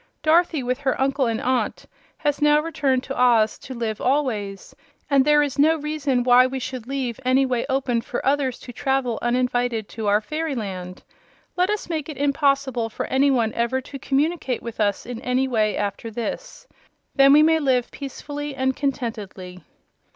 Dorothy, 0.23 0.63
with 0.63 0.79
her 0.79 0.99
uncle 0.99 1.27
and 1.27 1.39
aunt, 1.39 1.85
has 2.17 2.41
now 2.41 2.59
returned 2.59 3.03
to 3.03 3.15
Oz 3.15 3.59
to 3.59 3.75
live 3.75 4.01
always, 4.01 4.75
and 5.11 5.23
there 5.23 5.43
is 5.43 5.59
no 5.59 5.75
reason 5.75 6.23
why 6.23 6.47
we 6.47 6.57
should 6.57 6.87
leave 6.87 7.19
any 7.23 7.45
way 7.45 7.67
open 7.69 8.01
for 8.01 8.25
others 8.25 8.57
to 8.61 8.73
travel 8.73 9.19
uninvited 9.21 9.87
to 9.89 10.07
our 10.07 10.19
fairyland. 10.19 11.03
Let 11.55 11.69
us 11.69 11.87
make 11.87 12.09
it 12.09 12.17
impossible 12.17 12.89
for 12.89 13.05
any 13.13 13.29
one 13.29 13.53
ever 13.53 13.79
to 13.81 13.99
communicate 13.99 14.63
with 14.63 14.79
us 14.79 15.05
in 15.05 15.21
any 15.21 15.47
way, 15.47 15.77
after 15.77 16.09
this. 16.09 16.65
Then 17.13 17.31
we 17.31 17.43
may 17.43 17.59
live 17.59 17.91
peacefully 17.91 18.55
and 18.55 18.75
contentedly." 18.75 19.61